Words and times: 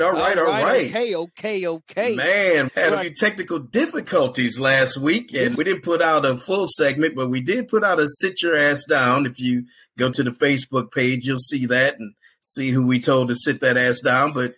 All 0.00 0.12
right, 0.12 0.38
all 0.38 0.46
right, 0.46 0.58
all 0.58 0.64
right. 0.64 0.86
Okay, 0.88 1.14
okay, 1.14 1.66
okay. 1.66 2.14
Man, 2.14 2.70
had 2.74 2.94
a 2.94 3.00
few 3.00 3.14
technical 3.14 3.58
difficulties 3.58 4.58
last 4.58 4.96
week, 4.96 5.34
and 5.34 5.54
we 5.56 5.64
didn't 5.64 5.82
put 5.82 6.00
out 6.00 6.24
a 6.24 6.34
full 6.34 6.66
segment, 6.66 7.14
but 7.14 7.28
we 7.28 7.42
did 7.42 7.68
put 7.68 7.84
out 7.84 8.00
a 8.00 8.08
sit 8.08 8.40
your 8.40 8.56
ass 8.56 8.84
down. 8.84 9.26
If 9.26 9.38
you 9.38 9.64
go 9.98 10.10
to 10.10 10.22
the 10.22 10.30
Facebook 10.30 10.92
page, 10.92 11.26
you'll 11.26 11.38
see 11.38 11.66
that 11.66 11.98
and 11.98 12.14
see 12.40 12.70
who 12.70 12.86
we 12.86 13.00
told 13.00 13.28
to 13.28 13.34
sit 13.34 13.60
that 13.60 13.76
ass 13.76 14.00
down. 14.00 14.32
But 14.32 14.54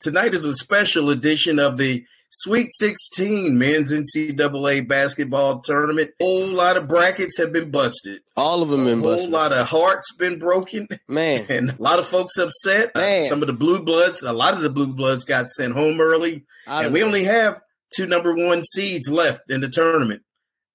tonight 0.00 0.32
is 0.32 0.46
a 0.46 0.54
special 0.54 1.10
edition 1.10 1.58
of 1.58 1.76
the 1.76 2.04
Sweet 2.30 2.68
16 2.72 3.58
men's 3.58 3.90
NCAA 3.92 4.86
basketball 4.86 5.60
tournament. 5.60 6.10
A 6.20 6.24
whole 6.24 6.48
lot 6.48 6.76
of 6.76 6.86
brackets 6.86 7.38
have 7.38 7.52
been 7.52 7.70
busted. 7.70 8.20
All 8.36 8.62
of 8.62 8.68
them 8.68 8.84
been 8.84 9.00
busted. 9.00 9.20
A 9.20 9.22
whole 9.22 9.30
lot 9.30 9.52
of 9.52 9.66
hearts 9.66 10.12
been 10.12 10.38
broken. 10.38 10.88
Man. 11.08 11.46
And 11.48 11.70
a 11.70 11.76
lot 11.82 11.98
of 11.98 12.06
folks 12.06 12.36
upset. 12.36 12.94
Man. 12.94 13.22
Uh, 13.24 13.26
some 13.26 13.40
of 13.42 13.46
the 13.46 13.54
blue 13.54 13.82
bloods, 13.82 14.22
a 14.22 14.32
lot 14.32 14.54
of 14.54 14.60
the 14.60 14.68
blue 14.70 14.88
bloods 14.88 15.24
got 15.24 15.48
sent 15.48 15.72
home 15.72 16.00
early. 16.00 16.44
Out 16.66 16.84
and 16.84 16.92
we 16.92 17.02
only 17.02 17.24
have 17.24 17.62
two 17.96 18.06
number 18.06 18.34
one 18.34 18.62
seeds 18.62 19.08
left 19.08 19.50
in 19.50 19.62
the 19.62 19.68
tournament. 19.70 20.22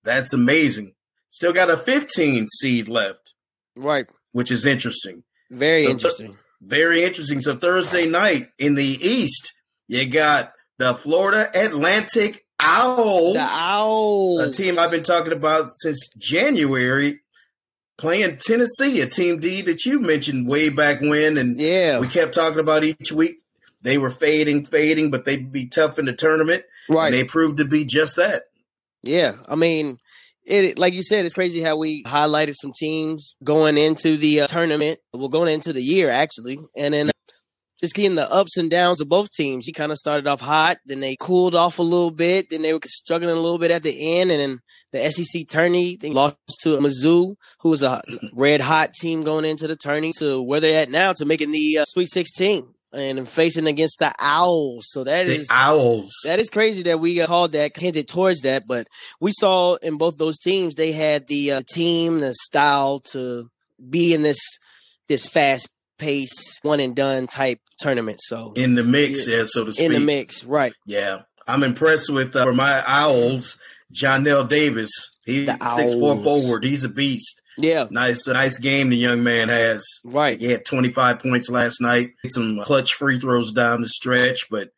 That's 0.04 0.34
amazing. 0.34 0.96
Still 1.30 1.54
got 1.54 1.70
a 1.70 1.78
15 1.78 2.48
seed 2.60 2.88
left, 2.90 3.36
Right. 3.76 4.08
which 4.32 4.50
is 4.52 4.66
interesting. 4.66 5.24
Very 5.52 5.86
So- 5.86 5.92
interesting. 5.92 6.38
Very 6.62 7.04
interesting. 7.04 7.42
So 7.42 7.56
Thursday 7.58 8.10
night 8.10 8.50
in 8.58 8.74
the 8.76 8.86
East, 8.86 9.54
you 9.88 10.06
got 10.08 10.54
the 10.78 10.94
Florida 10.94 11.50
Atlantic 11.54 12.46
Owls, 12.60 13.34
The 13.34 13.48
Owls. 13.50 14.40
a 14.42 14.52
team 14.52 14.80
I've 14.80 14.92
been 14.92 15.04
talking 15.04 15.34
about 15.34 15.68
since 15.82 16.08
January, 16.18 17.20
playing 17.98 18.38
Tennessee, 18.38 19.02
a 19.02 19.08
team 19.08 19.40
D 19.40 19.62
that 19.64 19.86
you 19.86 20.00
mentioned 20.00 20.48
way 20.48 20.70
back 20.70 21.02
when, 21.02 21.38
and 21.38 21.60
Yeah. 21.60 22.00
we 22.00 22.08
kept 22.08 22.34
talking 22.34 22.60
about 22.60 22.84
each 22.84 23.12
week. 23.12 23.38
They 23.82 23.98
were 23.98 24.10
fading, 24.10 24.66
fading, 24.66 25.12
but 25.12 25.26
they'd 25.26 25.52
be 25.52 25.68
tough 25.68 26.00
in 26.00 26.06
the 26.06 26.14
tournament, 26.14 26.64
right. 26.90 27.08
and 27.08 27.14
they 27.16 27.24
proved 27.26 27.58
to 27.58 27.66
be 27.66 27.84
just 27.84 28.16
that. 28.16 28.44
Yeah, 29.04 29.34
I 29.50 29.56
mean, 29.56 29.98
it 30.46 30.80
like 30.80 30.94
you 30.94 31.04
said, 31.04 31.26
it's 31.26 31.34
crazy 31.34 31.62
how 31.62 31.76
we 31.76 32.04
highlighted 32.04 32.56
some 32.56 32.72
teams 32.78 33.36
going 33.44 33.78
into 33.78 34.16
the 34.16 34.42
uh, 34.42 34.48
tournament. 34.48 35.00
Well, 35.14 35.28
going 35.28 35.54
into 35.54 35.74
the 35.74 35.84
year 35.84 36.10
actually, 36.10 36.58
and 36.78 36.94
then 36.94 37.12
just 37.84 37.96
getting 37.96 38.16
the 38.16 38.32
ups 38.32 38.56
and 38.56 38.72
downs 38.72 39.02
of 39.02 39.10
both 39.10 39.30
teams. 39.32 39.68
You 39.68 39.74
kind 39.74 39.92
of 39.92 39.98
started 39.98 40.26
off 40.26 40.40
hot, 40.40 40.78
then 40.86 41.02
they 41.02 41.18
cooled 41.20 41.54
off 41.54 41.80
a 41.80 41.84
little 41.84 42.12
bit, 42.12 42.50
then 42.50 42.62
they 42.62 42.72
were 42.74 42.80
struggling 42.86 43.36
a 43.36 43.40
little 43.40 43.58
bit 43.58 43.72
at 43.72 43.84
the 43.84 44.20
end, 44.20 44.32
and 44.32 44.40
then 44.40 44.60
the 44.94 45.12
SEC 45.12 45.50
tourney 45.50 45.98
they 45.98 46.10
lost 46.10 46.38
to 46.62 46.78
Mizzou, 46.78 47.36
who 47.60 47.70
was 47.70 47.84
a 47.84 48.02
red 48.32 48.62
hot 48.62 48.94
team 48.94 49.24
going 49.24 49.44
into 49.44 49.68
the 49.68 49.76
tourney, 49.76 50.14
to 50.20 50.42
where 50.42 50.62
they're 50.62 50.82
at 50.82 50.90
now 50.90 51.12
to 51.12 51.26
making 51.26 51.52
the 51.52 51.80
uh, 51.80 51.86
Sweet 51.86 52.08
16 52.08 52.66
and 52.94 53.28
facing 53.28 53.68
against 53.68 54.00
the 54.00 54.14
Owls. 54.18 54.86
So 54.92 55.04
that 55.04 55.26
The 55.26 55.34
is 55.36 55.48
Owls. 55.52 56.14
that 56.24 56.40
is 56.40 56.50
crazy 56.50 56.84
that 56.84 57.02
we 57.02 57.20
uh, 57.20 57.28
called 57.28 57.52
that, 57.52 57.76
hinted 57.76 58.08
towards 58.08 58.42
that, 58.44 58.66
but 58.66 58.88
we 59.20 59.32
saw 59.34 59.76
in 59.76 59.98
both 59.98 60.18
those 60.18 60.40
teams 60.40 60.76
they 60.76 60.94
had 60.94 61.28
the 61.28 61.52
uh, 61.52 61.62
team, 61.70 62.20
the 62.22 62.34
style 62.34 63.02
to 63.12 63.50
be 63.90 64.14
in 64.14 64.22
this 64.22 64.40
this 65.10 65.28
fast 65.28 65.68
pace, 65.98 66.60
one 66.64 66.80
and 66.80 66.96
done 66.96 67.28
type 67.28 67.60
tournament. 67.80 68.20
So 68.22 68.54
in 68.56 68.76
the 68.76 68.84
mix, 68.84 69.28
yeah, 69.28 69.44
so 69.46 69.66
to 69.66 69.72
speak. 69.74 69.86
in 69.86 69.92
the 69.94 70.00
mix, 70.00 70.44
right? 70.44 70.74
Yeah, 70.86 71.22
I'm 71.48 71.64
impressed 71.64 72.10
with 72.10 72.36
uh, 72.36 72.44
for 72.44 72.54
my 72.54 72.84
Owls, 72.86 73.58
Johnell 73.92 74.48
Davis. 74.48 74.92
He's 75.26 75.50
six 75.76 75.94
four 75.94 76.18
forward. 76.18 76.64
He's 76.64 76.84
a 76.84 76.90
beast. 76.90 77.42
Yeah, 77.58 77.86
Nice, 77.92 78.28
nice 78.28 78.58
game 78.58 78.90
the 78.90 78.98
young 78.98 79.24
man 79.24 79.50
has. 79.50 79.86
right. 80.04 80.40
He 80.40 80.48
had 80.48 80.66
25 80.66 81.20
points 81.20 81.50
last 81.50 81.80
night. 81.82 82.14
Some 82.30 82.60
clutch 82.64 82.96
free 82.96 83.20
throws 83.20 83.52
down 83.52 83.82
the 83.82 83.90
stretch, 83.90 84.50
but 84.50 84.70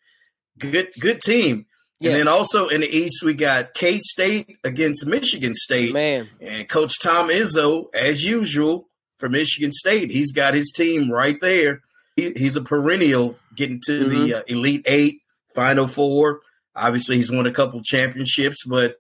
good, 0.60 0.90
good 1.00 1.22
team. 1.22 1.68
Yeah. 2.02 2.12
And 2.12 2.20
then 2.20 2.28
also 2.28 2.68
in 2.68 2.82
the 2.82 2.90
East, 2.94 3.24
we 3.24 3.34
got 3.34 3.74
K 3.76 3.98
State 3.98 4.58
against 4.66 5.06
Michigan 5.06 5.56
State, 5.56 5.94
Man, 5.94 6.28
and 6.42 6.68
Coach 6.68 7.00
Tom 7.00 7.30
Izzo, 7.30 7.86
as 7.96 8.26
usual, 8.26 8.90
for 9.18 9.30
Michigan 9.30 9.72
State. 9.72 10.12
He's 10.12 10.32
got 10.32 10.54
his 10.54 10.72
team 10.76 11.12
right 11.12 11.40
there. 11.42 11.82
He, 12.16 12.32
he's 12.32 12.56
a 12.58 12.62
perennial 12.62 13.38
getting 13.56 13.82
to 13.86 14.04
the 14.06 14.16
Mm-hmm. 14.16 14.36
uh, 14.38 14.42
Elite 14.48 14.84
Eight, 14.88 15.16
Final 15.56 15.88
Four. 15.88 16.42
Obviously, 16.76 17.18
he's 17.18 17.32
won 17.32 17.46
a 17.46 17.52
couple 17.52 17.82
championships, 17.84 18.64
but 18.66 18.98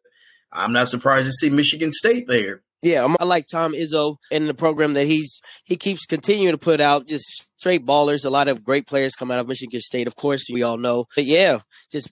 I'm 0.51 0.71
not 0.73 0.87
surprised 0.87 1.27
to 1.27 1.31
see 1.33 1.49
Michigan 1.49 1.91
State 1.91 2.27
there. 2.27 2.61
yeah, 2.81 3.05
I 3.19 3.25
like 3.25 3.47
Tom 3.47 3.73
Izzo 3.73 4.17
and 4.31 4.47
the 4.47 4.53
program 4.53 4.93
that 4.93 5.07
he's 5.07 5.41
he 5.65 5.75
keeps 5.75 6.05
continuing 6.05 6.53
to 6.53 6.57
put 6.57 6.79
out 6.79 7.07
just 7.07 7.49
straight 7.57 7.85
ballers. 7.85 8.25
A 8.25 8.29
lot 8.29 8.47
of 8.47 8.63
great 8.63 8.87
players 8.87 9.15
come 9.15 9.31
out 9.31 9.39
of 9.39 9.47
Michigan 9.47 9.81
State, 9.81 10.07
of 10.07 10.15
course, 10.15 10.45
we 10.51 10.63
all 10.63 10.77
know. 10.77 11.05
But 11.15 11.25
yeah, 11.25 11.59
just 11.91 12.11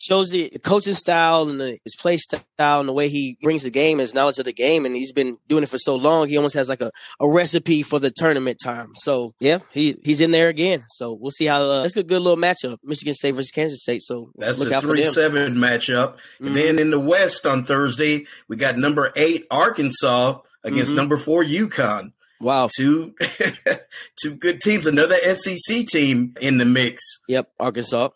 shows 0.00 0.30
the 0.30 0.48
coaching 0.64 0.94
style 0.94 1.48
and 1.48 1.60
the, 1.60 1.78
his 1.84 1.94
play 1.94 2.16
style 2.16 2.80
and 2.80 2.88
the 2.88 2.92
way 2.92 3.08
he 3.08 3.36
brings 3.42 3.62
the 3.64 3.70
game, 3.70 3.98
his 3.98 4.14
knowledge 4.14 4.38
of 4.38 4.46
the 4.46 4.52
game, 4.52 4.86
and 4.86 4.96
he's 4.96 5.12
been 5.12 5.36
doing 5.46 5.62
it 5.62 5.68
for 5.68 5.76
so 5.78 5.94
long. 5.94 6.26
He 6.26 6.36
almost 6.36 6.54
has 6.54 6.68
like 6.68 6.80
a, 6.80 6.90
a 7.20 7.28
recipe 7.28 7.82
for 7.82 7.98
the 7.98 8.10
tournament 8.10 8.58
time. 8.62 8.92
So 8.94 9.34
yeah, 9.40 9.58
he 9.72 9.96
he's 10.02 10.20
in 10.20 10.30
there 10.30 10.48
again. 10.48 10.82
So 10.88 11.12
we'll 11.12 11.30
see 11.30 11.44
how 11.46 11.60
uh, 11.60 11.82
that's 11.82 11.96
a 11.96 12.02
good 12.02 12.22
little 12.22 12.36
matchup, 12.42 12.78
Michigan 12.82 13.14
State 13.14 13.32
versus 13.32 13.50
Kansas 13.50 13.82
State. 13.82 14.02
So 14.02 14.30
That's 14.36 14.58
look 14.58 14.70
a 14.70 14.76
out 14.76 14.82
for 14.82 14.88
three 14.88 15.04
seven 15.04 15.54
matchup. 15.56 16.14
Mhm. 16.40 16.46
And 16.46 16.56
then 16.56 16.78
in 16.78 16.90
the 16.90 17.00
West 17.00 17.44
on 17.44 17.64
Thursday, 17.64 18.26
we 18.48 18.56
got 18.56 18.78
number 18.78 19.12
eight 19.16 19.46
Arkansas 19.50 20.38
against 20.64 20.92
Mhm. 20.92 20.96
number 20.96 21.16
four 21.16 21.44
UConn. 21.44 22.12
Wow. 22.40 22.68
Two 22.74 23.14
two 24.20 24.34
good 24.34 24.60
teams. 24.60 24.86
Another 24.86 25.16
SEC 25.34 25.86
team 25.86 26.34
in 26.40 26.58
the 26.58 26.64
mix. 26.64 27.02
Yep, 27.28 27.50
Arkansas. 27.60 28.08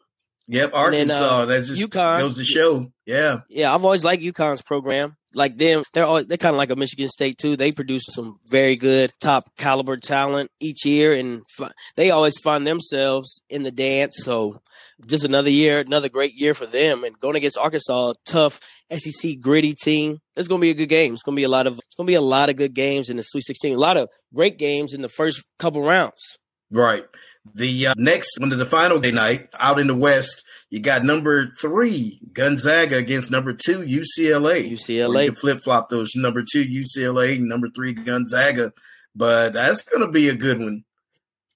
Yep, 0.46 0.72
And 0.74 0.92
then, 0.94 1.10
Arkansas. 1.10 1.14
uh, 1.42 1.44
that 1.46 1.64
just 1.64 1.80
UConn. 1.82 2.18
goes 2.18 2.36
to 2.36 2.44
show. 2.44 2.92
Yeah. 3.06 3.40
Yeah, 3.48 3.74
I've 3.74 3.84
always 3.84 4.04
liked 4.04 4.22
UConn's 4.22 4.62
program. 4.62 5.16
Like 5.36 5.56
them, 5.56 5.82
they're 5.94 6.04
all, 6.04 6.22
they're 6.22 6.36
kind 6.38 6.54
of 6.54 6.58
like 6.58 6.70
a 6.70 6.76
Michigan 6.76 7.08
State 7.08 7.38
too. 7.38 7.56
They 7.56 7.72
produce 7.72 8.04
some 8.10 8.34
very 8.50 8.76
good 8.76 9.12
top 9.20 9.50
caliber 9.56 9.96
talent 9.96 10.50
each 10.60 10.84
year, 10.86 11.12
and 11.12 11.42
fi- 11.56 11.72
they 11.96 12.10
always 12.10 12.38
find 12.38 12.64
themselves 12.66 13.42
in 13.50 13.64
the 13.64 13.72
dance. 13.72 14.16
So, 14.22 14.60
just 15.08 15.24
another 15.24 15.50
year, 15.50 15.80
another 15.80 16.08
great 16.08 16.34
year 16.34 16.54
for 16.54 16.66
them. 16.66 17.02
And 17.02 17.18
going 17.18 17.34
against 17.34 17.58
Arkansas, 17.58 18.12
tough 18.24 18.60
SEC 18.94 19.40
gritty 19.40 19.72
team. 19.74 20.18
It's 20.36 20.46
going 20.46 20.60
to 20.60 20.64
be 20.64 20.70
a 20.70 20.74
good 20.74 20.88
game. 20.88 21.14
It's 21.14 21.22
going 21.24 21.34
to 21.34 21.40
be 21.40 21.44
a 21.44 21.48
lot 21.48 21.66
of 21.66 21.78
it's 21.78 21.96
going 21.96 22.06
to 22.06 22.10
be 22.10 22.14
a 22.14 22.20
lot 22.20 22.48
of 22.48 22.54
good 22.54 22.74
games 22.74 23.08
in 23.10 23.16
the 23.16 23.22
Sweet 23.24 23.42
16. 23.44 23.74
A 23.74 23.78
lot 23.78 23.96
of 23.96 24.08
great 24.32 24.56
games 24.56 24.94
in 24.94 25.00
the 25.02 25.08
first 25.08 25.42
couple 25.58 25.82
rounds. 25.82 26.38
Right. 26.70 27.04
The 27.52 27.88
uh, 27.88 27.94
next 27.96 28.40
one 28.40 28.52
of 28.52 28.58
the 28.58 28.66
final 28.66 28.98
day 28.98 29.10
night 29.10 29.48
out 29.58 29.78
in 29.78 29.86
the 29.86 29.94
West, 29.94 30.42
you 30.70 30.80
got 30.80 31.04
number 31.04 31.46
three 31.46 32.20
Gonzaga 32.32 32.96
against 32.96 33.30
number 33.30 33.52
two 33.52 33.80
UCLA. 33.80 34.70
UCLA. 34.70 35.36
flip 35.36 35.60
flop 35.60 35.90
those 35.90 36.12
number 36.16 36.42
two 36.42 36.64
UCLA, 36.64 37.38
number 37.38 37.68
three 37.68 37.92
Gonzaga, 37.92 38.72
but 39.14 39.52
that's 39.52 39.82
going 39.82 40.00
to 40.04 40.10
be 40.10 40.28
a 40.28 40.34
good 40.34 40.58
one. 40.58 40.84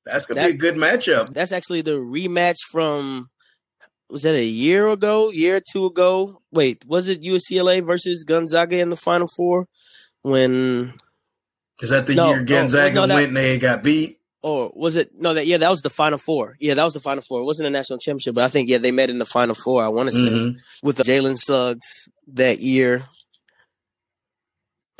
That's 0.04 0.26
going 0.26 0.38
to 0.38 0.44
be 0.44 0.54
a 0.54 0.58
good 0.58 0.76
matchup. 0.76 1.32
That's 1.32 1.52
actually 1.52 1.82
the 1.82 1.92
rematch 1.98 2.56
from 2.70 3.28
was 4.10 4.22
that 4.22 4.34
a 4.34 4.44
year 4.44 4.88
ago, 4.88 5.30
year 5.30 5.56
or 5.56 5.60
two 5.72 5.86
ago? 5.86 6.40
Wait, 6.50 6.84
was 6.86 7.08
it 7.08 7.22
UCLA 7.22 7.84
versus 7.84 8.24
Gonzaga 8.24 8.78
in 8.78 8.88
the 8.88 8.96
Final 8.96 9.28
Four? 9.36 9.66
When 10.22 10.94
Is 11.80 11.90
that 11.90 12.06
the 12.06 12.14
No, 12.14 12.28
year 12.30 12.38
no, 12.40 12.44
Gonzaga 12.44 12.94
no, 12.94 13.06
that- 13.06 13.14
went 13.14 13.28
and 13.28 13.36
they 13.36 13.58
got 13.58 13.82
beat? 13.82 14.17
Or 14.42 14.70
was 14.74 14.94
it 14.96 15.10
no 15.14 15.34
that 15.34 15.46
yeah 15.46 15.56
that 15.56 15.70
was 15.70 15.80
the 15.82 15.90
Final 15.90 16.18
Four. 16.18 16.54
Yeah, 16.60 16.74
that 16.74 16.84
was 16.84 16.94
the 16.94 17.00
Final 17.00 17.22
Four. 17.28 17.40
It 17.40 17.44
wasn't 17.44 17.66
a 17.66 17.70
national 17.70 17.98
championship, 17.98 18.34
but 18.36 18.44
I 18.44 18.48
think 18.48 18.68
yeah 18.68 18.78
they 18.78 18.92
met 18.92 19.10
in 19.10 19.18
the 19.18 19.26
Final 19.26 19.54
Four. 19.56 19.82
I 19.82 19.88
want 19.88 20.08
to 20.10 20.14
say 20.14 20.28
Mhm. 20.28 20.54
with 20.82 20.96
the 20.96 21.02
Jalen 21.02 21.36
Suggs 21.38 22.08
that 22.34 22.60
year. 22.60 23.02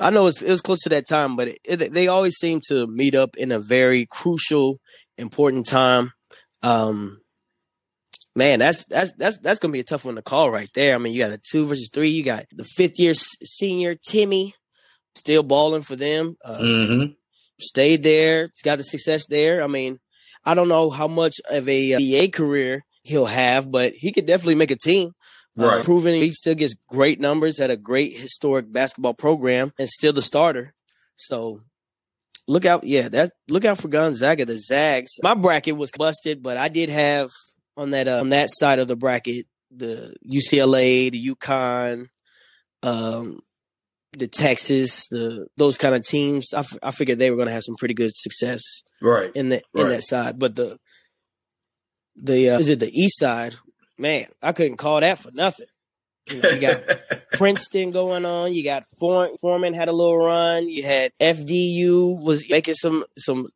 I 0.00 0.10
know 0.10 0.26
it 0.28 0.42
was 0.42 0.60
close 0.60 0.80
to 0.82 0.88
that 0.90 1.08
time, 1.08 1.34
but 1.36 1.48
it, 1.48 1.58
it, 1.64 1.92
they 1.92 2.06
always 2.08 2.36
seem 2.36 2.60
to 2.68 2.86
meet 2.86 3.14
up 3.16 3.36
in 3.36 3.50
a 3.50 3.58
very 3.58 4.06
crucial, 4.10 4.78
important 5.18 5.66
time. 5.66 6.12
Um, 6.62 7.20
man, 8.36 8.58
that's 8.60 8.84
that's 8.86 9.12
that's 9.18 9.38
that's 9.38 9.58
gonna 9.58 9.72
be 9.72 9.80
a 9.80 9.84
tough 9.84 10.04
one 10.04 10.14
to 10.16 10.22
call 10.22 10.50
right 10.50 10.68
there. 10.74 10.94
I 10.94 10.98
mean, 10.98 11.12
you 11.14 11.18
got 11.20 11.32
a 11.32 11.38
two 11.50 11.66
versus 11.66 11.90
three. 11.92 12.10
You 12.10 12.22
got 12.24 12.44
the 12.52 12.64
fifth 12.64 12.98
year 12.98 13.10
s- 13.10 13.36
senior 13.42 13.94
Timme 13.94 14.52
still 15.16 15.42
balling 15.42 15.82
for 15.82 15.96
them. 15.96 16.36
Uh, 16.44 16.58
Mhm. 16.60 17.16
Stayed 17.60 18.02
there. 18.02 18.44
He's 18.52 18.62
got 18.62 18.78
the 18.78 18.84
success 18.84 19.26
there. 19.26 19.62
I 19.62 19.66
mean, 19.66 19.98
I 20.44 20.54
don't 20.54 20.68
know 20.68 20.90
how 20.90 21.08
much 21.08 21.36
of 21.50 21.68
a 21.68 21.94
uh, 21.94 21.98
BA 21.98 22.30
career 22.30 22.84
he'll 23.02 23.26
have, 23.26 23.70
but 23.70 23.92
he 23.92 24.12
could 24.12 24.26
definitely 24.26 24.54
make 24.56 24.70
a 24.70 24.76
team. 24.76 25.12
Uh, 25.58 25.64
Right. 25.64 25.84
proving 25.84 26.22
he 26.22 26.30
still 26.30 26.54
gets 26.54 26.74
great 26.88 27.18
numbers 27.18 27.58
at 27.58 27.68
a 27.70 27.76
great 27.76 28.16
historic 28.16 28.70
basketball 28.72 29.14
program 29.14 29.72
and 29.76 29.88
still 29.88 30.12
the 30.12 30.22
starter. 30.22 30.72
So 31.16 31.62
look 32.46 32.64
out, 32.64 32.84
yeah, 32.84 33.08
that 33.08 33.32
look 33.48 33.64
out 33.64 33.78
for 33.78 33.88
Gonzaga, 33.88 34.44
the 34.44 34.56
Zags. 34.56 35.10
My 35.20 35.34
bracket 35.34 35.76
was 35.76 35.90
busted, 35.90 36.44
but 36.44 36.56
I 36.56 36.68
did 36.68 36.90
have 36.90 37.30
on 37.76 37.90
that 37.90 38.06
uh, 38.06 38.20
on 38.20 38.28
that 38.28 38.50
side 38.52 38.78
of 38.78 38.86
the 38.86 38.94
bracket 38.94 39.46
the 39.70 40.14
UCLA, 40.24 41.10
the 41.10 41.28
UConn, 41.34 42.06
um, 42.84 43.40
the 44.12 44.26
Texas, 44.28 45.06
the 45.08 45.46
those 45.56 45.76
kind 45.78 45.94
of 45.94 46.02
teams. 46.04 46.52
I, 46.54 46.60
f- 46.60 46.78
I 46.82 46.90
figured 46.90 47.18
they 47.18 47.30
were 47.30 47.36
going 47.36 47.48
to 47.48 47.52
have 47.54 47.62
some 47.64 47.76
pretty 47.76 47.94
good 47.94 48.12
success 48.14 48.60
Right. 49.02 49.30
in 49.34 49.48
the 49.50 49.62
in 49.74 49.88
that 49.88 50.02
side. 50.02 50.38
But 50.38 50.56
the 50.56 50.78
the 52.16 52.50
uh, 52.50 52.58
is 52.58 52.68
it 52.68 52.80
the 52.80 52.90
East 52.90 53.18
Side? 53.18 53.54
Man, 53.98 54.26
I 54.42 54.52
couldn't 54.52 54.76
call 54.76 55.00
that 55.00 55.18
for 55.18 55.30
nothing. 55.32 55.66
You, 56.30 56.40
know, 56.42 56.50
you 56.50 56.60
got 56.60 56.82
Princeton 57.32 57.90
going 57.90 58.24
on. 58.24 58.52
You 58.52 58.62
got 58.64 58.82
Furman 59.40 59.74
had 59.74 59.88
a 59.88 59.92
little 59.92 60.18
run. 60.18 60.68
You 60.68 60.82
had 60.82 61.12
FDU 61.20 62.22
was 62.22 62.48
making 62.48 62.74
some 62.74 63.04
some 63.18 63.48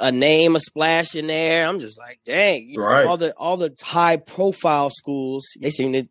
a 0.00 0.12
name, 0.12 0.54
a 0.56 0.60
splash 0.60 1.14
in 1.16 1.26
there. 1.26 1.66
I'm 1.66 1.78
just 1.80 1.98
like, 1.98 2.20
dang, 2.24 2.74
right. 2.76 3.06
all 3.06 3.16
the 3.16 3.34
all 3.36 3.56
the 3.56 3.74
high 3.82 4.16
profile 4.16 4.90
schools 4.90 5.46
they 5.60 5.70
seem 5.70 5.92
to 5.94 6.08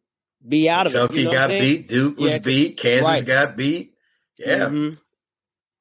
be 0.48 0.70
out 0.70 0.84
Kentucky 0.86 1.04
of 1.04 1.12
it. 1.12 1.20
You 1.20 1.26
know 1.26 1.32
got 1.32 1.50
beat. 1.50 1.88
Duke 1.88 2.18
was 2.18 2.32
Yeah, 2.32 2.38
beat. 2.40 2.78
Kansas 2.78 3.04
right. 3.08 3.26
got 3.26 3.56
beat. 3.58 3.94
Yeah. 4.38 4.70
Mhm. 4.70 4.98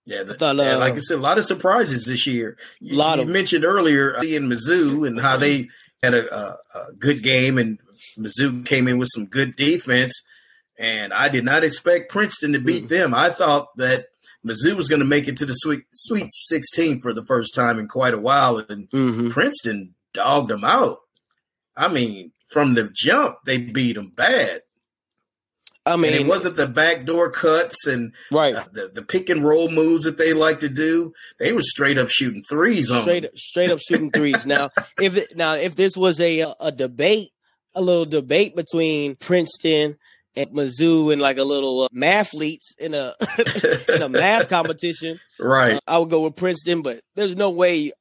Yeah, 0.06 0.22
the, 0.24 0.34
thought, 0.34 0.56
yeah, 0.56 0.76
uh, 0.76 0.78
like 0.78 0.94
I 0.94 0.98
said, 0.98 1.18
a 1.18 1.20
lot 1.20 1.38
of 1.38 1.44
surprises 1.44 2.04
this 2.04 2.26
year. 2.26 2.56
You, 2.80 2.96
Lot 2.96 3.18
you 3.18 3.22
of- 3.24 3.28
mentioned 3.28 3.64
earlier 3.64 4.16
uh, 4.16 4.22
in 4.22 4.48
Mizzou 4.48 5.06
and 5.06 5.20
how 5.20 5.36
they 5.36 5.68
had 6.02 6.14
a, 6.14 6.34
a, 6.34 6.56
a 6.78 6.92
good 6.98 7.22
game, 7.22 7.58
and 7.58 7.78
Mizzou 8.18 8.64
came 8.64 8.88
in 8.88 8.98
with 8.98 9.08
some 9.14 9.26
good 9.26 9.54
defense. 9.56 10.20
And 10.78 11.12
I 11.12 11.28
did 11.28 11.44
not 11.44 11.62
expect 11.62 12.10
Princeton 12.10 12.54
to 12.54 12.58
beat 12.58 12.84
Mm. 12.84 12.88
them. 12.88 13.14
I 13.14 13.28
thought 13.28 13.68
that 13.76 14.06
Mizzou 14.44 14.74
was 14.74 14.88
going 14.88 15.00
to 15.00 15.06
make 15.06 15.28
it 15.28 15.36
to 15.36 15.46
the 15.46 15.52
Sweet 15.52 15.82
Sweet 15.92 16.26
16 16.30 17.00
for 17.00 17.12
the 17.12 17.22
first 17.24 17.54
time 17.54 17.78
in 17.78 17.86
quite 17.86 18.14
a 18.14 18.18
while, 18.20 18.58
and 18.58 18.88
Mhm. 18.90 19.30
Princeton 19.30 19.94
dogged 20.14 20.50
them 20.50 20.64
out. 20.64 20.98
I 21.76 21.88
mean, 21.88 22.32
from 22.50 22.74
the 22.74 22.90
jump, 22.92 23.36
they 23.46 23.58
beat 23.58 23.96
them 23.96 24.12
bad. 24.14 24.62
I 25.86 25.94
and 25.94 26.04
it 26.04 26.26
wasn't 26.26 26.56
the 26.56 26.66
backdoor 26.66 27.30
cuts 27.30 27.86
and 27.86 28.12
right. 28.30 28.54
the, 28.72 28.90
the 28.92 29.02
pick 29.02 29.30
and 29.30 29.42
roll 29.42 29.70
moves 29.70 30.04
that 30.04 30.18
they 30.18 30.34
like 30.34 30.60
to 30.60 30.68
do. 30.68 31.12
They 31.38 31.52
were 31.52 31.62
straight 31.62 31.96
up 31.96 32.08
shooting 32.10 32.42
threes 32.42 32.90
on 32.90 33.00
straight 33.00 33.22
them. 33.22 33.30
straight 33.34 33.70
up 33.70 33.80
shooting 33.80 34.10
threes. 34.10 34.44
now, 34.44 34.70
if 35.00 35.16
it, 35.16 35.36
now 35.36 35.54
if 35.54 35.76
this 35.76 35.96
was 35.96 36.20
a 36.20 36.52
a 36.60 36.70
debate, 36.70 37.30
a 37.74 37.80
little 37.80 38.04
debate 38.04 38.54
between 38.56 39.16
Princeton 39.16 39.96
and 40.36 40.50
Mizzou 40.50 41.12
and 41.12 41.20
like 41.20 41.38
a 41.38 41.44
little 41.44 41.84
uh, 41.84 41.88
mathletes 41.94 42.76
in 42.78 42.92
a 42.92 43.14
in 43.94 44.02
a 44.02 44.08
math 44.08 44.48
competition, 44.50 45.18
right. 45.38 45.74
uh, 45.74 45.80
I 45.86 45.98
would 45.98 46.10
go 46.10 46.22
with 46.24 46.36
Princeton. 46.36 46.82
But 46.82 47.00
there's 47.14 47.36
no 47.36 47.50
way 47.50 47.92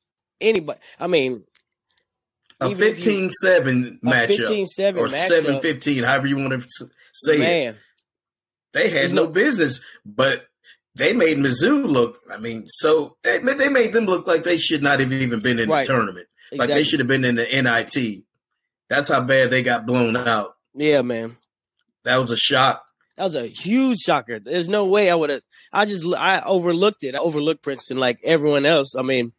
anybody. 0.41 0.79
I 0.99 1.07
mean, 1.07 1.45
a 2.61 2.69
even 2.69 2.93
15-7 2.93 3.99
matchup 4.01 4.65
15-7 4.67 4.97
or 4.97 5.07
matchup, 5.07 5.61
7-15, 5.61 6.03
however 6.03 6.27
you 6.27 6.37
want 6.37 6.51
to 6.51 6.67
say 7.13 7.35
it. 7.35 7.39
man, 7.39 7.75
They 8.73 8.89
had 8.89 9.13
no, 9.13 9.25
no- 9.25 9.31
business, 9.31 9.81
but 10.05 10.45
they 10.95 11.13
made 11.13 11.37
Mizzou 11.37 11.85
look. 11.87 12.19
I 12.31 12.37
mean, 12.37 12.65
so 12.67 13.15
they, 13.23 13.39
they 13.39 13.69
made 13.69 13.93
them 13.93 14.05
look 14.05 14.27
like 14.27 14.43
they 14.43 14.57
should 14.57 14.83
not 14.83 14.99
have 14.99 15.13
even 15.13 15.39
been 15.39 15.59
in 15.59 15.69
Right. 15.69 15.85
the 15.87 15.93
tournament. 15.93 16.27
Like 16.51 16.69
they 16.69 16.83
should 16.83 16.99
have 16.99 17.07
been 17.07 17.23
in 17.23 17.35
the 17.35 17.45
NIT. 17.45 18.23
That's 18.89 19.07
how 19.07 19.21
bad 19.21 19.51
they 19.51 19.61
got 19.61 19.85
blown 19.85 20.17
out. 20.17 20.55
yeah, 20.73 21.01
man. 21.03 21.37
That 22.05 22.17
was 22.17 22.31
a 22.31 22.37
shock. 22.37 22.83
That 23.17 23.23
was 23.25 23.35
a 23.35 23.45
huge 23.45 23.99
shocker. 23.99 24.39
There's 24.39 24.67
no 24.69 24.85
way 24.85 25.09
I 25.11 25.15
would 25.15 25.29
have. 25.29 25.41
I 25.71 25.85
just 25.85 26.03
I 26.15 26.41
overlooked 26.43 27.03
it. 27.03 27.13
I 27.13 27.19
overlooked 27.19 27.61
Princeton 27.61 27.97
like 27.97 28.19
everyone 28.23 28.65
else. 28.65 28.95
I 28.97 29.01
mean, 29.03 29.31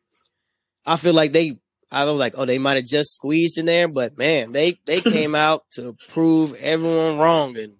I 0.86 0.96
feel 0.96 1.14
like 1.14 1.32
they. 1.32 1.58
I 1.92 2.04
was 2.04 2.18
like, 2.20 2.34
oh, 2.36 2.44
they 2.44 2.58
might 2.58 2.76
have 2.76 2.84
just 2.86 3.14
squeezed 3.14 3.58
in 3.58 3.66
there, 3.66 3.88
but 3.88 4.16
man, 4.16 4.52
they 4.52 4.78
they 4.86 5.00
came 5.00 5.34
out 5.34 5.64
to 5.72 5.96
prove 6.08 6.54
everyone 6.54 7.18
wrong, 7.18 7.56
and 7.58 7.72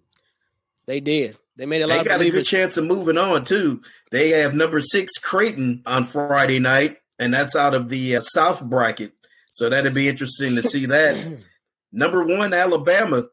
they 0.87 1.01
did. 1.01 1.37
They 1.57 1.67
made 1.67 1.83
a 1.83 1.87
lot 1.87 1.95
They 1.95 2.01
of 2.01 2.07
got 2.07 2.21
a 2.21 2.31
good 2.31 2.45
chance 2.45 2.77
of 2.77 2.87
moving 2.87 3.19
on 3.19 3.45
too. 3.45 3.83
They 4.11 4.31
have 4.31 4.55
number 4.55 4.81
six 4.81 5.19
Creighton 5.19 5.83
on 5.87 6.05
Friday 6.05 6.59
night, 6.59 6.99
and 7.19 7.33
that's 7.35 7.55
out 7.55 7.75
of 7.75 7.89
the 7.89 8.17
uh, 8.17 8.21
South 8.21 8.63
bracket. 8.65 9.13
So 9.53 9.69
that'd 9.69 9.95
be 9.95 10.09
interesting 10.09 10.55
to 10.57 10.63
see 10.63 10.87
that. 10.87 11.43
number 11.93 12.25
one 12.25 12.53
Alabama 12.55 13.27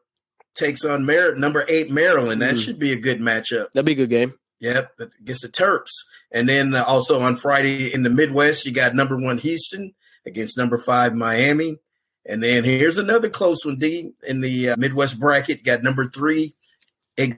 takes 0.54 0.84
on 0.84 1.06
Mar- 1.06 1.34
number 1.36 1.64
eight 1.68 1.90
Maryland. 1.90 2.42
That 2.42 2.56
Mhm. 2.56 2.64
should 2.64 2.78
be 2.78 2.92
a 2.92 2.96
good 2.96 3.20
matchup. 3.20 3.70
That'd 3.72 3.86
be 3.86 3.92
a 3.92 4.06
good 4.06 4.10
game. 4.10 4.34
Yep, 4.60 5.00
against 5.22 5.42
the 5.42 5.48
Terps. 5.48 5.90
And 6.32 6.48
then 6.48 6.74
uh, 6.74 6.82
also 6.84 7.20
on 7.20 7.36
Friday 7.36 7.92
in 7.94 8.02
the 8.02 8.10
Midwest, 8.10 8.66
you 8.66 8.72
got 8.72 8.94
number 8.94 9.16
one 9.16 9.38
Houston 9.38 9.94
against 10.28 10.56
number 10.56 10.78
five 10.78 11.14
Miami. 11.14 11.78
And 12.24 12.42
then 12.42 12.62
here's 12.62 12.98
another 12.98 13.28
close 13.30 13.64
one, 13.64 13.78
D. 13.78 14.12
In 14.28 14.40
the 14.42 14.70
uh, 14.70 14.76
Midwest 14.76 15.18
bracket, 15.18 15.64
got 15.64 15.82
number 15.82 16.08
three 16.08 16.54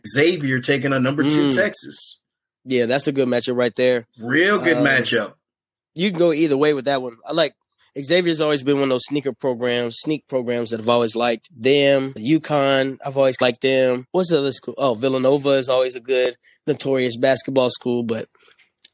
Xavier 0.06 0.60
taking 0.60 0.92
on 0.92 1.02
number 1.02 1.22
two 1.22 1.50
Mm. 1.50 1.54
Texas. 1.54 2.18
Yeah, 2.64 2.86
that's 2.86 3.06
a 3.06 3.12
good 3.12 3.28
matchup 3.28 3.56
right 3.56 3.74
there. 3.74 4.06
Real 4.18 4.58
good 4.58 4.78
Um, 4.78 4.84
matchup. 4.84 5.34
You 5.94 6.10
can 6.10 6.18
go 6.18 6.32
either 6.32 6.56
way 6.56 6.74
with 6.74 6.84
that 6.84 7.02
one. 7.02 7.16
I 7.26 7.32
like 7.32 7.54
Xavier's 8.00 8.40
always 8.40 8.62
been 8.62 8.76
one 8.76 8.84
of 8.84 8.88
those 8.90 9.06
sneaker 9.06 9.32
programs, 9.32 9.96
sneak 9.98 10.28
programs 10.28 10.70
that 10.70 10.80
I've 10.80 10.88
always 10.88 11.16
liked. 11.16 11.48
Them, 11.56 12.12
UConn, 12.14 12.98
I've 13.04 13.16
always 13.16 13.40
liked 13.40 13.62
them. 13.62 14.06
What's 14.12 14.30
the 14.30 14.38
other 14.38 14.52
school? 14.52 14.74
Oh, 14.78 14.94
Villanova 14.94 15.50
is 15.50 15.68
always 15.68 15.96
a 15.96 16.00
good, 16.00 16.36
notorious 16.66 17.16
basketball 17.16 17.70
school. 17.70 18.02
But 18.02 18.28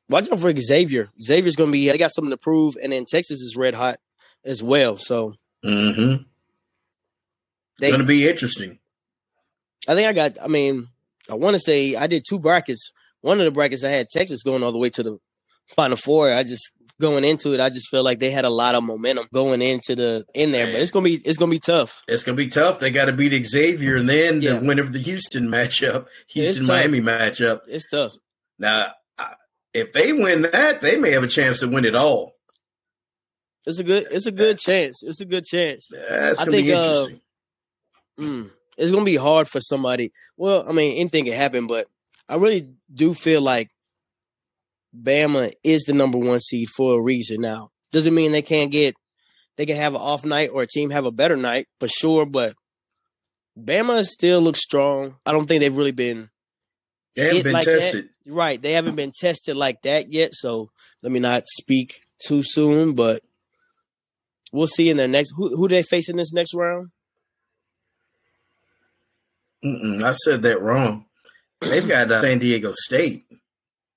watch 0.09 0.31
out 0.31 0.39
for 0.39 0.55
Xavier. 0.55 1.09
Xavier's 1.21 1.57
going 1.57 1.69
to 1.69 1.73
be, 1.73 1.89
they 1.89 1.99
got 1.99 2.11
something 2.13 2.31
to 2.31 2.37
prove. 2.37 2.77
And 2.83 2.93
then 2.93 3.05
Texas 3.07 3.41
is 3.41 3.57
red 3.57 3.75
hot 3.75 3.99
as 4.45 4.63
well. 4.63 4.97
So 4.97 5.35
Mm-hmm. 5.65 6.23
they, 7.81 7.89
Going 7.91 8.01
to 8.01 8.07
be 8.07 8.29
interesting. 8.29 8.79
I 9.89 9.95
think 9.95 10.09
I 10.09 10.13
got, 10.13 10.37
I 10.43 10.47
mean, 10.49 10.87
I 11.31 11.35
want 11.35 11.55
to 11.55 11.61
say 11.61 11.97
I 11.97 12.07
did 12.07 12.25
two 12.29 12.39
brackets. 12.39 12.93
One 13.21 13.39
of 13.41 13.45
the 13.45 13.51
brackets 13.51 13.85
I 13.85 13.89
had 13.91 14.09
Texas 14.11 14.43
going 14.43 14.63
all 14.63 14.73
the 14.73 14.79
way 14.79 14.91
to 14.91 15.03
the 15.03 15.19
Final 15.69 15.97
Four. 15.97 16.33
I 16.33 16.43
just 16.45 16.71
going 17.01 17.25
into 17.25 17.53
it, 17.53 17.61
I 17.61 17.69
just 17.71 17.89
feel 17.89 18.03
like 18.05 18.21
they 18.21 18.31
had 18.31 18.45
a 18.45 18.51
lot 18.51 18.75
of 18.75 18.85
momentum 18.85 19.27
going 19.35 19.61
into 19.63 19.95
the 19.97 20.25
in 20.35 20.53
there. 20.53 20.67
But 20.73 20.81
it's 20.81 20.91
gonna 20.93 21.05
be 21.05 21.15
it's 21.25 21.37
gonna 21.37 21.51
be 21.51 21.59
tough. 21.59 22.05
It's 22.09 22.23
going 22.23 22.37
to 22.37 22.43
be 22.45 22.49
tough. 22.49 22.79
They 22.79 22.91
got 22.91 23.07
to 23.07 23.13
beat 23.13 23.45
Xavier 23.45 23.97
and 23.97 24.09
then 24.09 24.41
Yeah. 24.43 24.59
the 24.59 24.65
winner 24.67 24.83
of 24.83 24.93
the 24.93 25.01
Houston 25.01 25.49
matchup, 25.49 26.07
Houston. 26.29 26.67
Miami 26.67 27.01
matchup. 27.01 27.61
It's 27.69 27.87
tough. 27.91 28.13
Now, 28.59 28.93
if 29.77 29.93
they 29.93 30.13
win 30.13 30.43
that, 30.43 30.81
they 30.81 30.97
may 30.97 31.11
have 31.11 31.23
a 31.23 31.29
chance 31.29 31.61
to 31.61 31.69
win 31.69 31.85
it 31.85 31.95
all. 31.95 32.35
It's 33.67 33.79
a 33.79 33.85
good 33.85 34.07
it's 34.11 34.27
a 34.27 34.33
good 34.33 34.59
chance. 34.59 35.03
It's 35.03 35.21
a 35.21 35.25
good 35.25 35.45
chance. 35.45 35.91
That's 35.91 36.41
I 36.41 36.45
going 36.45 36.57
to 36.57 36.63
be 36.63 36.69
think, 36.69 36.79
uh, 36.79 36.83
interesting. 36.83 37.21
Mm. 38.19 38.51
It's 38.79 38.91
gonna 38.93 39.05
be 39.05 39.17
hard 39.17 39.49
for 39.49 39.61
somebody. 39.61 40.13
Well, 40.37 40.65
I 40.69 40.73
mean, 40.73 40.99
anything 40.99 41.25
can 41.25 41.35
happen, 41.35 41.67
but 41.67 41.87
I 42.29 42.37
really 42.37 42.69
do 42.93 43.15
feel 43.15 43.41
like 43.41 43.71
Bama 44.95 45.53
is 45.65 45.85
the 45.85 45.95
number 45.95 46.19
one 46.19 46.41
seed 46.41 46.69
for 46.69 46.99
a 46.99 47.03
reason. 47.03 47.41
Now, 47.41 47.71
doesn't 47.93 48.15
mean 48.15 48.33
they 48.33 48.43
can't 48.43 48.71
get 48.71 48.95
they 49.57 49.67
can 49.67 49.77
have 49.77 49.95
an 49.95 50.01
off 50.01 50.25
night 50.25 50.51
or 50.53 50.63
a 50.63 50.67
team 50.67 50.91
have 50.91 51.07
a 51.07 51.11
better 51.11 51.37
night 51.37 51.67
for 51.81 51.89
sure, 51.89 52.27
but 52.27 52.55
Bama 53.59 54.05
still 54.05 54.41
looks 54.41 54.61
strong. 54.61 55.17
I 55.25 55.33
don't 55.33 55.47
think 55.47 55.61
they've 55.61 55.77
really 55.77 55.93
been 55.93 56.29
They 57.17 57.27
haven't 57.29 57.43
been 57.45 57.53
like 57.55 57.65
that. 57.65 58.09
right. 58.27 58.61
They 58.61 58.73
haven't 58.73 58.97
been 58.97 59.13
tested 59.19 59.57
like 59.57 59.83
that 59.83 60.13
yet. 60.13 60.35
So 60.35 60.71
let 61.03 61.11
me 61.11 61.19
not 61.19 61.45
speak 61.47 62.03
too 62.25 62.43
soon, 62.43 62.95
but 62.95 63.23
we'll 64.53 64.67
see 64.67 64.91
in 64.91 64.99
the 64.99 65.09
next. 65.09 65.33
Who 65.37 65.57
who 65.57 65.69
do 65.69 65.75
they 65.75 65.83
face 65.83 66.09
in 66.09 66.17
this 66.17 66.33
next 66.33 66.55
round? 66.55 66.91
Mm-mm, 69.65 70.03
I 70.03 70.13
said 70.13 70.43
that 70.43 70.61
wrong. 70.61 71.07
They've 71.61 71.89
got 71.89 72.13
uh, 72.13 72.21
San 72.21 72.39
Diego 72.39 72.73
State. 72.73 73.25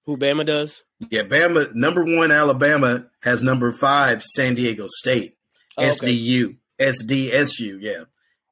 Who 0.06 0.18
Bama 0.18 0.46
does? 0.46 0.84
Yeah, 1.12 1.24
Bama 1.24 1.74
number 1.76 2.04
one. 2.04 2.32
Alabama 2.32 3.06
has 3.22 3.44
number 3.44 3.72
five. 3.72 4.24
San 4.24 4.56
Diego 4.56 4.88
State. 4.88 5.36
Oh, 5.78 5.84
okay. 5.86 6.16
SDU. 6.16 6.56
SDSU. 6.80 7.78
Yeah, 7.82 8.04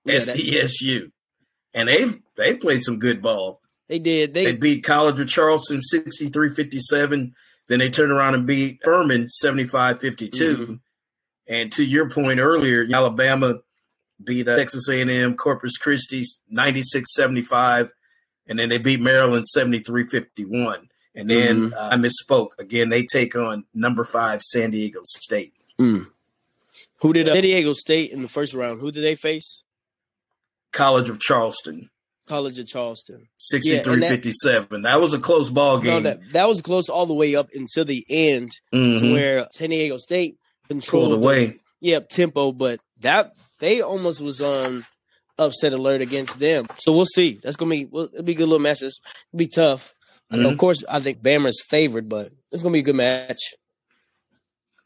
Yeah, 0.03 0.15
SDSU. 0.15 1.11
And 1.73 1.87
they've 1.87 2.19
they 2.35 2.55
played 2.55 2.81
some 2.81 2.99
good 2.99 3.21
ball. 3.21 3.61
They 3.87 3.99
did. 3.99 4.33
They, 4.33 4.45
They 4.45 4.55
beat 4.55 4.83
College 4.83 5.19
of 5.19 5.27
Charleston 5.27 5.79
63-57. 5.93 7.31
Then 7.67 7.79
they 7.79 7.89
turned 7.89 8.11
around 8.11 8.35
and 8.35 8.45
beat 8.45 8.79
Furman 8.83 9.27
75-52. 9.43 10.31
Mhm. 10.57 10.79
And 11.47 11.71
to 11.73 11.83
your 11.85 12.09
point 12.09 12.39
earlier, 12.39 12.85
Alabama 12.93 13.59
beat 14.23 14.47
uh, 14.47 14.55
Texas 14.57 14.89
A&M 14.89 15.35
Corpus 15.35 15.77
Christi 15.77 16.23
96-75 16.51 17.89
and 18.49 18.57
then 18.57 18.69
they 18.69 18.77
beat 18.77 18.99
Maryland 19.01 19.45
73-51. 19.55 20.87
And 21.15 21.29
then 21.29 21.69
Mhm. 21.71 21.73
uh, 21.73 21.89
I 21.91 21.95
misspoke. 21.95 22.49
Again, 22.59 22.89
they 22.89 23.03
take 23.03 23.35
on 23.35 23.65
number 23.73 24.03
5 24.03 24.41
San 24.41 24.71
Diego 24.71 25.01
State. 25.05 25.53
Mm. 25.79 26.05
Who 27.01 27.13
did 27.13 27.27
uh, 27.29 27.33
San 27.33 27.43
Diego 27.43 27.73
State 27.73 28.11
in 28.11 28.21
the 28.21 28.27
first 28.27 28.53
round? 28.53 28.79
Who 28.79 28.91
did 28.91 29.03
they 29.03 29.15
face? 29.15 29.63
College 30.71 31.09
of 31.09 31.19
Charleston 31.19 31.89
College 32.27 32.59
of 32.59 32.67
Charleston. 32.67 33.27
63-57. 33.53 34.83
that, 34.83 34.99
was 34.99 35.13
a 35.13 35.19
close 35.19 35.49
ball 35.49 35.77
No, 35.77 35.81
game. 35.83 36.03
that 36.03 36.19
that 36.31 36.47
was 36.47 36.61
close 36.61 36.89
all 36.89 37.05
the 37.05 37.13
way 37.13 37.35
up 37.35 37.47
until 37.53 37.85
the 37.85 38.05
end, 38.09 38.51
to 38.73 38.77
Mhm. 38.77 39.13
where 39.13 39.47
San 39.53 39.69
Diego 39.69 39.97
State 39.97 40.37
controlled 40.67 41.09
Pulled 41.11 41.23
the- 41.23 41.25
away. 41.25 41.59
Yep, 41.81 42.09
tempo, 42.09 42.51
but 42.51 42.79
that 43.01 43.33
they 43.59 43.81
almost 43.81 44.21
was 44.21 44.41
on 44.41 44.85
upset 45.39 45.73
alert 45.73 46.01
against 46.01 46.39
them. 46.39 46.67
So 46.79 46.91
we'll 46.91 47.05
see. 47.05 47.39
That's 47.43 47.55
gonna 47.55 47.69
be 47.69 47.85
well, 47.85 48.09
it'll 48.11 48.23
be 48.23 48.31
a 48.31 48.35
good 48.35 48.49
little 48.49 48.59
match. 48.59 48.81
It'll 48.81 48.91
be 49.35 49.47
tough. 49.47 49.93
Mhm. 50.33 50.51
of 50.51 50.57
course, 50.57 50.83
I 50.89 50.99
think 50.99 51.21
Bama's 51.21 51.63
favored, 51.69 52.09
but 52.09 52.31
it's 52.51 52.61
gonna 52.63 52.73
be 52.73 52.79
a 52.79 52.83
good 52.83 52.95
match. 52.95 53.39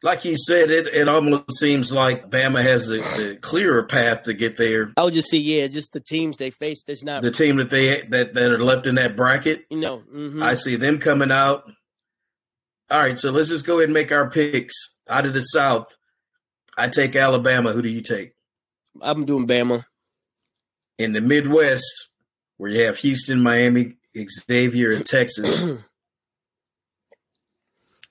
Like 0.03 0.25
you 0.25 0.35
said, 0.35 0.71
it, 0.71 0.87
it 0.87 1.07
almost 1.07 1.59
seems 1.59 1.91
like 1.91 2.29
Bama 2.29 2.61
has 2.61 2.87
the, 2.87 2.97
the 2.97 3.37
clearer 3.41 3.83
path 3.83 4.23
to 4.23 4.33
get 4.33 4.57
there. 4.57 4.91
I 4.97 5.03
would 5.03 5.13
just 5.13 5.29
see, 5.29 5.39
yeah, 5.39 5.67
just 5.67 5.93
the 5.93 5.99
teams 5.99 6.37
they 6.37 6.49
face. 6.49 6.83
That's 6.83 7.03
not 7.03 7.23
The 7.23 7.31
team 7.31 7.57
that 7.57 7.69
they 7.69 8.01
that, 8.03 8.33
that 8.33 8.51
are 8.51 8.57
left 8.63 8.87
in 8.87 8.95
that 8.95 9.15
bracket, 9.15 9.65
you 9.69 9.77
know. 9.77 9.99
mhm. 10.11 10.43
I 10.43 10.55
see 10.55 10.75
them 10.75 10.99
coming 10.99 11.31
out. 11.31 11.63
All 12.89 12.99
right, 12.99 13.17
so 13.17 13.31
let's 13.31 13.49
just 13.49 13.65
go 13.65 13.75
ahead 13.75 13.85
and 13.85 13.93
make 13.93 14.11
our 14.11 14.29
picks. 14.29 14.73
Out 15.09 15.25
of 15.25 15.33
the 15.33 15.41
South, 15.41 15.97
I 16.77 16.87
take 16.87 17.15
Alabama. 17.15 17.73
Who 17.73 17.81
do 17.81 17.89
you 17.89 18.01
take? 18.01 18.33
I'm 19.01 19.25
doing 19.25 19.47
Bama. 19.47 19.83
In 20.97 21.13
the 21.13 21.21
Midwest, 21.21 22.07
where 22.57 22.71
you 22.71 22.83
have 22.85 22.97
Houston, 22.97 23.41
Miami, 23.41 23.97
Xavier, 24.15 24.91
and 24.93 25.05
Texas, 25.05 25.65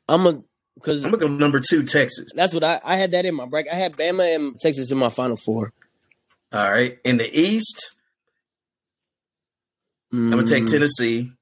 I'm 0.08 0.26
a 0.26 0.42
because 0.80 1.04
I'm 1.04 1.10
gonna 1.10 1.20
go 1.20 1.28
number 1.28 1.60
two, 1.60 1.82
Texas. 1.84 2.30
that's 2.34 2.54
what 2.54 2.64
I 2.64 2.80
I 2.84 2.96
had 2.96 3.10
that 3.12 3.24
in 3.26 3.34
my 3.34 3.46
bracket. 3.46 3.72
I 3.72 3.76
had 3.76 3.96
Bama 3.96 4.34
and 4.34 4.58
Texas 4.58 4.90
in 4.90 4.98
my 4.98 5.08
final 5.10 5.36
four. 5.36 5.72
All 6.52 6.70
right, 6.70 6.98
in 7.04 7.16
the 7.18 7.30
East, 7.38 7.92
I'm 10.12 10.30
gonna 10.30 10.46
take 10.46 10.64
Mm, 10.64 10.70
Tennessee, 10.70 11.32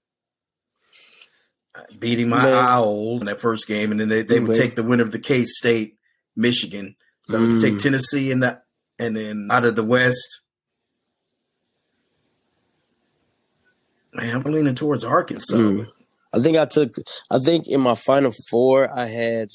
beating 1.99 2.28
my 2.28 2.42
Man. 2.45 2.54
Owls 2.64 3.23
in 3.23 3.26
that 3.26 3.40
first 3.40 3.66
game, 3.66 3.90
and 3.90 3.99
then 4.00 4.09
they, 4.09 4.23
they 4.23 4.40
would 4.40 4.57
take 4.57 4.75
the 4.75 4.83
winner 4.83 5.02
of 5.02 5.12
the 5.12 5.18
K 5.18 5.45
State, 5.45 5.97
Michigan. 6.37 6.97
So 7.25 7.37
I'm 7.37 7.47
gonna 7.47 7.59
Mm. 7.59 7.61
take 7.62 7.78
Tennessee 7.78 8.30
in 8.30 8.40
that, 8.40 8.64
and 8.99 9.16
then 9.16 9.49
out 9.50 9.64
of 9.64 9.76
the 9.76 9.85
West, 9.85 10.40
man, 14.12 14.37
I'm 14.37 14.42
leaning 14.52 14.75
towards 14.75 15.04
Arkansas. 15.04 15.57
Mm. 15.57 15.87
I 16.38 16.42
think 16.42 16.57
I 16.57 16.66
took. 16.66 16.95
I 17.30 17.38
think 17.38 17.66
in 17.66 17.80
my 17.80 17.95
final 17.95 18.33
four, 18.50 18.88
I 18.92 19.07
had 19.07 19.49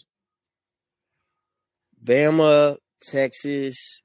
Bama, 2.04 2.78
Texas, 3.02 4.04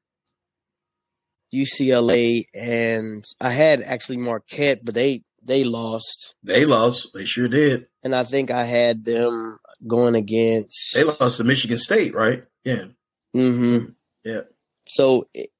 UCLA, 1.54 2.44
and 2.54 3.24
I 3.40 3.50
had 3.50 3.82
actually 3.82 4.18
Marquette, 4.18 4.84
but 4.84 4.94
they 4.94 5.22
they 5.42 5.64
lost. 5.64 6.34
They 6.42 6.64
lost. 6.64 7.08
They 7.14 7.24
sure 7.24 7.48
did. 7.48 7.86
And 8.02 8.14
I 8.14 8.22
think 8.22 8.50
I 8.50 8.64
had 8.64 9.04
them 9.04 9.58
going 9.86 10.14
against. 10.14 10.94
They 10.94 11.04
lost 11.04 11.38
to 11.38 11.44
Michigan 11.44 11.78
State, 11.78 12.14
right? 12.14 12.44
Yeah. 12.64 12.86
Mm-hmm. 13.34 13.90
Yeah. 14.24 14.42
So 14.86 15.28
it, 15.34 15.50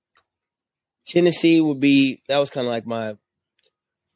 Tennessee 1.07 1.61
would 1.61 1.81
be 1.81 2.21
that 2.29 2.39
was 2.39 2.51
kind 2.51 2.67
of 2.67 2.71
like 2.71 2.87
my 2.87 3.17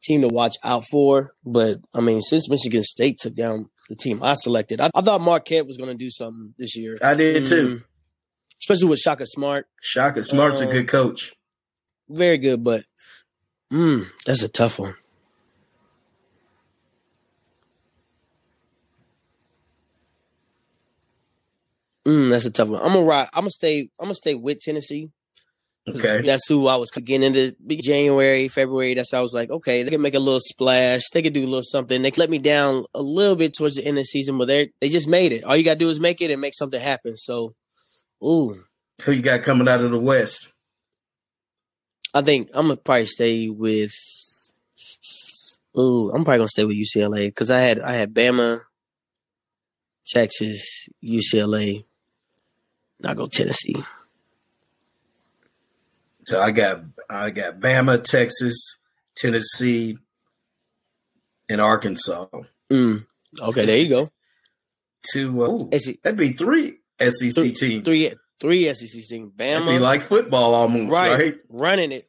team 0.02 0.20
to 0.22 0.28
watch 0.28 0.56
out 0.62 0.84
for. 0.90 1.32
But 1.44 1.78
I 1.94 2.00
mean, 2.00 2.20
since 2.20 2.48
Michigan 2.48 2.82
State 2.82 3.18
took 3.18 3.34
down 3.34 3.68
the 3.88 3.96
team 3.96 4.20
I 4.22 4.34
selected, 4.34 4.80
I, 4.80 4.90
I 4.94 5.00
thought 5.00 5.20
Marquette 5.20 5.66
was 5.66 5.78
going 5.78 5.90
to 5.90 5.96
do 5.96 6.10
something 6.10 6.54
this 6.58 6.76
year, 6.76 6.98
I 7.02 7.14
did 7.14 7.46
too. 7.46 7.68
Mhm. 7.68 7.84
especially 8.60 8.88
with 8.88 8.98
Shaka 9.00 9.26
Smart. 9.26 9.66
Shaka 9.80 10.22
Smart's 10.22 10.60
a 10.60 10.66
Um, 10.66 10.70
good 10.70 10.88
coach. 10.88 11.32
Very 12.08 12.38
good, 12.38 12.62
but 12.62 12.82
mm, 13.72 14.06
that's 14.26 14.42
a 14.42 14.48
tough 14.48 14.78
one. 14.78 14.94
Mm, 22.06 22.30
that's 22.30 22.44
a 22.44 22.50
tough 22.50 22.68
one. 22.68 22.80
I'm 22.82 22.92
gonna 22.92 23.02
ride. 23.04 23.28
I'm 23.32 23.42
gonna 23.42 23.50
stay. 23.50 23.80
I'm 23.98 24.06
gonna 24.06 24.14
stay 24.14 24.34
with 24.34 24.60
Tennessee. 24.60 25.10
Okay. 25.88 26.22
That's 26.22 26.46
who 26.48 26.68
I 26.68 26.76
was 26.76 26.90
getting 26.92 27.22
into 27.22 27.56
January, 27.66 28.46
February. 28.46 28.94
That's 28.94 29.10
how 29.10 29.18
I 29.18 29.22
was 29.22 29.34
like, 29.34 29.50
okay, 29.50 29.82
they 29.82 29.90
can 29.90 30.00
make 30.00 30.14
a 30.14 30.20
little 30.20 30.40
splash. 30.40 31.02
They 31.12 31.22
could 31.22 31.32
do 31.32 31.42
a 31.42 31.46
little 31.46 31.62
something. 31.62 32.02
They 32.02 32.12
let 32.12 32.30
me 32.30 32.38
down 32.38 32.84
a 32.94 33.02
little 33.02 33.34
bit 33.34 33.54
towards 33.54 33.74
the 33.74 33.84
end 33.84 33.98
of 33.98 34.02
the 34.02 34.04
season, 34.04 34.38
but 34.38 34.46
they 34.46 34.70
they 34.80 34.88
just 34.88 35.08
made 35.08 35.32
it. 35.32 35.42
All 35.42 35.56
you 35.56 35.64
gotta 35.64 35.78
do 35.78 35.88
is 35.90 35.98
make 35.98 36.20
it 36.20 36.30
and 36.30 36.40
make 36.40 36.54
something 36.54 36.80
happen. 36.80 37.16
So, 37.16 37.54
ooh, 38.24 38.54
Who 39.02 39.12
you 39.12 39.22
got 39.22 39.42
coming 39.42 39.68
out 39.68 39.80
of 39.80 39.90
the 39.90 39.98
West? 39.98 40.50
I 42.14 42.22
think 42.22 42.48
I'm 42.54 42.68
gonna 42.68 42.76
probably 42.76 43.06
stay 43.06 43.48
with. 43.48 43.92
Ooh, 45.76 46.10
I'm 46.10 46.22
probably 46.22 46.38
gonna 46.38 46.48
stay 46.48 46.64
with 46.64 46.76
UCLA 46.76 47.26
because 47.26 47.50
I 47.50 47.58
had 47.58 47.80
I 47.80 47.94
had 47.94 48.14
Bama, 48.14 48.60
Texas, 50.06 50.88
UCLA. 51.02 51.84
Not 53.00 53.16
go 53.16 53.26
Tennessee. 53.26 53.74
So 56.24 56.40
I 56.40 56.50
got 56.50 56.82
I 57.10 57.30
got 57.30 57.60
Bama, 57.60 58.02
Texas, 58.02 58.78
Tennessee, 59.16 59.98
and 61.48 61.60
Arkansas. 61.60 62.26
Mm. 62.70 63.06
Okay, 63.40 63.66
there 63.66 63.76
you 63.78 63.88
go. 63.88 64.10
Two. 65.12 65.44
Uh, 65.44 65.48
ooh, 65.48 65.70
that'd 66.02 66.16
be 66.16 66.32
three 66.32 66.78
SEC 67.00 67.32
three, 67.34 67.52
teams. 67.52 67.84
three, 67.84 68.12
three 68.40 68.72
SEC 68.74 69.02
teams. 69.08 69.32
That'd 69.36 69.66
be 69.66 69.72
Bama, 69.74 69.80
like 69.80 70.02
football 70.02 70.54
almost, 70.54 70.92
right, 70.92 71.18
right? 71.18 71.34
running 71.48 71.92
it. 71.92 72.08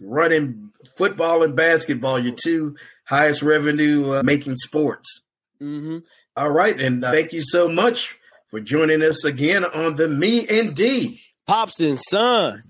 Running 0.00 0.70
football 0.96 1.44
and 1.44 1.54
basketball, 1.54 2.18
your 2.18 2.34
two 2.34 2.76
highest 3.06 3.42
revenue 3.42 4.12
uh, 4.12 4.22
making 4.24 4.56
sports. 4.56 5.22
hmm 5.60 5.98
All 6.36 6.50
right, 6.50 6.78
and 6.80 7.04
uh, 7.04 7.12
thank 7.12 7.32
you 7.32 7.42
so 7.42 7.68
much 7.68 8.16
for 8.48 8.60
joining 8.60 9.02
us 9.02 9.24
again 9.24 9.64
on 9.64 9.94
the 9.94 10.08
Me 10.08 10.46
and 10.48 10.74
D 10.74 11.20
Pops 11.46 11.80
and 11.80 11.98
Son 11.98 12.64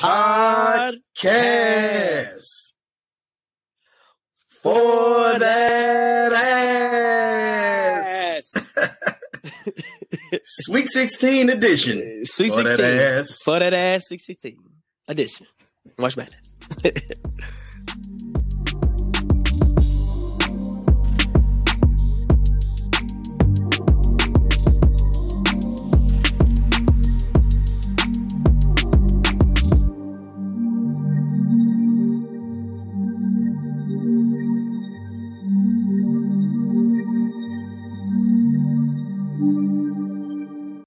Pod. 0.00 0.94
Cast 1.16 2.72
for 4.62 5.38
that 5.38 6.32
ass. 8.36 8.70
Sweet 10.44 10.88
16 10.88 11.50
edition. 11.50 12.20
Sweet 12.24 12.52
For 12.52 12.62
that 12.62 12.76
16. 12.76 12.84
ass. 12.86 13.38
For 13.44 13.58
that 13.58 13.74
ass, 13.74 14.08
616 14.08 14.56
edition. 15.08 15.46
Watch 15.98 16.16
Madness. 16.16 16.54